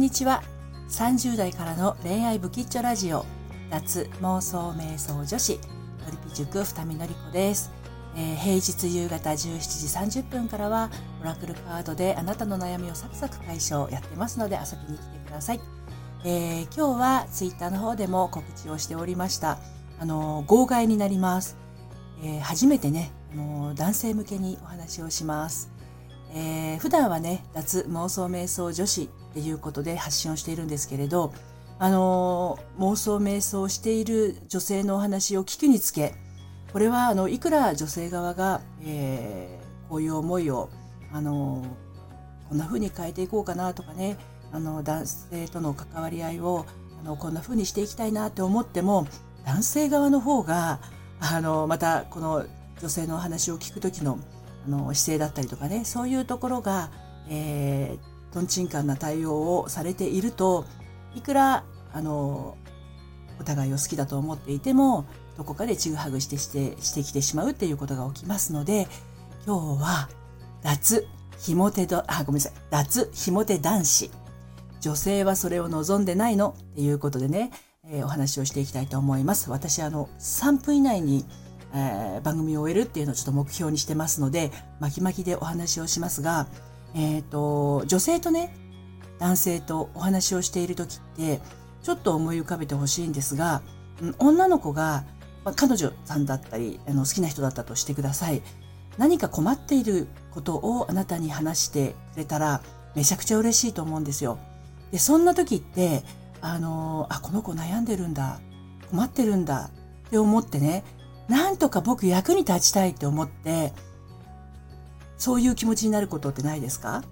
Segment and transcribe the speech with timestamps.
[0.00, 0.42] んにちは。
[0.88, 3.26] 30代からの恋愛ブキッチョラジオ。
[3.68, 5.60] 脱妄想瞑想女子。
[6.06, 7.70] のりぴ塾二見のりこです、
[8.16, 10.88] えー、平日夕方17時30分からは
[11.20, 15.60] オラクルカードであなたの悩みをサクサク解消やってますので遊びに来てください、
[16.24, 19.58] えー、今日はツイッターの方でも告知をしておりました。
[19.98, 21.58] あの号外になります、
[22.24, 25.70] えー、初めてねあの男性向けにお話をします。
[26.32, 31.32] えー、普段はね脱妄想瞑想女子っていうことで発信をしているんですけれど、
[31.78, 36.14] あの、妄想瞑想している女性のお話を聞くにつけ
[36.72, 40.68] これはあのいくら女性側が、えー、こういう思いを、
[41.12, 41.64] あの、
[42.50, 44.16] こんな風に変えていこうかなとかね
[44.52, 46.66] あの男性との関わり合いを
[47.00, 49.06] あのこんな風にしていきたいなって思っても
[49.46, 50.80] 男性側の方が
[51.20, 52.44] あのまたこの
[52.80, 54.18] 女性のお話を聞く時の
[54.66, 56.90] あの姿勢だったりとかねそういうところが、
[57.28, 60.64] えー、とんちんかんな対応をされていると
[61.14, 62.56] いくらあの
[63.40, 68.86] お互いを好きだと思っていてもどこかでちぐはぐしてしてしてきてしまうっていうことが起きますので
[69.46, 70.08] 今日は
[70.62, 71.06] 脱
[71.38, 72.52] ひも手どあごめんなさい。
[72.70, 74.10] 脱ひも手男子。
[74.80, 76.54] 女性はそれを望んでないの？
[76.72, 77.50] っていうことでね、
[77.86, 79.50] えー、お話をしていきたいと思います。
[79.50, 81.24] 私あの3分以内に
[81.72, 86.48] えー、番組を終えるっていうのをちょっと目標にしてますので巻き巻きでお話をしますが、
[86.94, 88.54] えーと、女性とね
[89.18, 91.40] 男性とお話をしている時って
[91.82, 93.62] ちょっと思い浮かべてほしいんですが、
[94.18, 95.04] 女の子が、
[95.44, 98.42] まあ、彼女さんだったりあの好きな人だったとしてください
[98.96, 102.62] 何か困っていることをあなたに話してくれたら
[102.94, 104.38] めちゃくちゃ嬉しいと思うんですよ。
[104.90, 106.02] でそんな時って
[106.40, 108.40] あのあこの子悩んでるんだ
[108.90, 109.70] 困ってるんだ
[110.06, 110.82] って思ってね
[111.28, 113.72] なんとか僕役に立ちたいって思って、
[115.20, 117.04] そういう気持ちになることってないですか？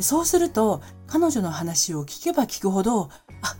[0.00, 3.10] そうすると、彼女の話を聞けば聞くほど、
[3.42, 3.56] あ、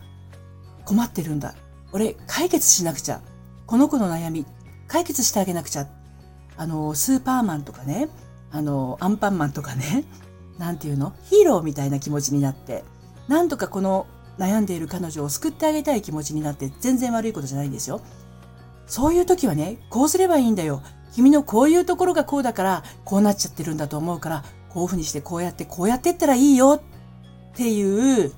[0.83, 1.55] 困ってるんだ。
[1.93, 3.21] 俺、解決しなくちゃ。
[3.65, 4.45] この子の悩み、
[4.87, 5.87] 解決してあげなくちゃ。
[6.57, 8.09] あの、スーパーマンとかね、
[8.51, 10.03] あの、アンパンマンとかね、
[10.59, 11.13] なんていうの？
[11.23, 12.83] ヒーローみたいな気持ちになって、
[13.29, 14.05] なんとかこの
[14.37, 18.01] 悩んでいる彼女を救ってあげたい気持ちになって、全然悪いことじゃないんですよ。
[18.87, 20.81] そういう時はね、こうすればいいんだよ。
[21.15, 26.81] 君のこういうところがこうだから、こうなっちゃってるんだと思うから、こういうふうにしてこうやってこうやってったらいいよ
[27.53, 28.33] っていう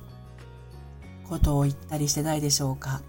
[1.28, 3.02] ことを言ったりしてないでしょうか。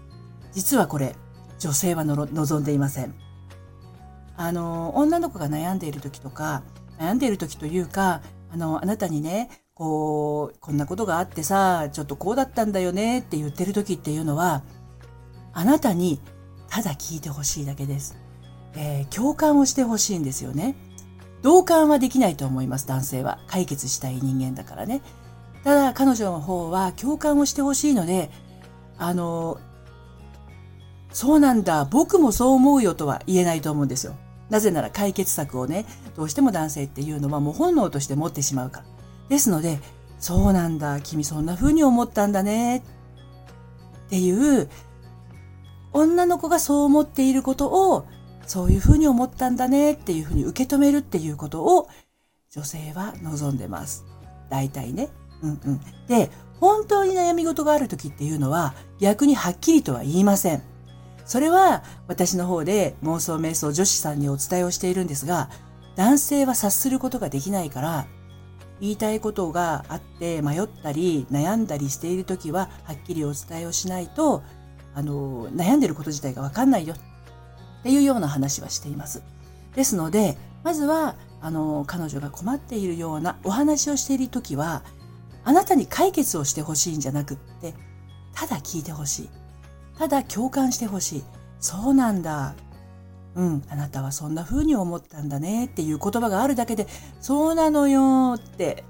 [0.53, 1.15] 実はこれ、
[1.59, 3.13] 女性は望んでいません。
[4.37, 6.63] あの、女の子が悩んでいる時とか、
[6.97, 8.21] 悩んでいる時というか、
[8.51, 14.63] あの、あなたにね、こう、こんなことがあってさ、ちょっとこうだったんだよねって言ってる時っていうのは、
[15.53, 16.19] あなたに
[16.69, 18.17] ただ聞いてほしいだけです。
[18.75, 20.75] えー、共感をしてほしいんですよね。
[21.41, 23.39] 同感はできないと思います、男性は。
[23.47, 25.01] 解決したい人間だからね。
[25.63, 28.29] ただ、彼女の方は共感をしてほしいので、
[28.97, 29.57] あの、
[31.11, 34.15] そうなんだ、僕もそう思うよとは言えないと思うんですよ。
[34.49, 35.85] なぜなら解決策をね、
[36.15, 38.85] どうしても男性っていうのはもう本能として持ってしまうから。
[39.29, 39.79] ですので、
[40.19, 42.81] そうなんだ、君そんな風に思ったんだね、っ
[44.09, 44.69] ていう
[45.93, 48.05] 女の子がそう思っていることを
[48.49, 51.87] そういうふうに思ったんだねっていうふうに受け止めるっていうことを
[52.49, 54.05] 女性は望んでます。
[54.49, 55.09] 大体ね。
[55.43, 55.81] うんうん。
[56.07, 60.63] で、本当に悩み事がある時っていうのは逆にはっきりとは言いません。
[61.25, 65.51] それは私の方で妄想瞑想女子さんにお伝えをしているんですが、
[65.95, 68.07] 男性は察することができないから、
[68.81, 74.41] 言いたいことがあって迷ったり悩んだりしている時ははっきりお伝えをしないと
[74.95, 76.95] あの悩んでること自体がわかんないよ
[77.79, 79.23] っていうような話はしています。
[79.75, 84.83] ですので、まずはあの彼女が困っているようなお話をしている時は、
[85.43, 87.73] あなたに解決をしてほしいんじゃなくって、
[88.33, 89.29] ただ聞いてほしい。
[89.97, 91.23] ただ共感してほしい。
[91.59, 92.55] そうなんだ。
[93.35, 96.87] うん、あなたはそんな風に思ったんだねっていう言葉があるだけで、
[97.21, 98.83] そうなのよって、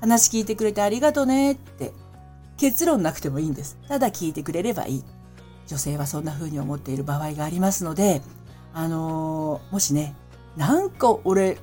[0.00, 1.92] 話聞いてくれてありがとねって、
[2.56, 3.78] 結論なくてもいいんです。
[3.88, 5.04] ただ聞いてくれればいい。
[5.70, 8.22] 女性はそんな風に思っている場合がありますので、
[8.74, 10.16] あのー、もしね、
[10.56, 11.58] なんか俺、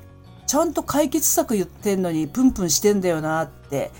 [0.46, 3.92] ちゃんと解決策言ってんのにプンプンしてんだよなって、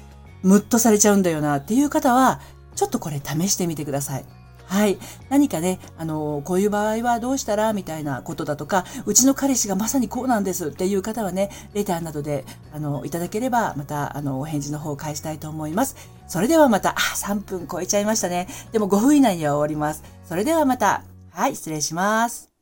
[0.44, 2.40] ムッとされちゃうんだよなっていう方は、
[2.74, 4.26] ちょっとこれ試してみてください。
[4.64, 4.98] はい。
[5.28, 15.98] 何かね、あの、こういう場合はどうしたらみたいなことだとか、うちの彼氏がまさにこうなんですっていう方はね、レターなどで、あの、いただければ、また、あの、お返事の方を返したいと思います。
[16.28, 18.48] それではまた、あ、3分超えちゃいましたね。
[18.72, 20.04] でも5分以内には終わります。
[20.26, 22.57] それではまた、はい、失礼します。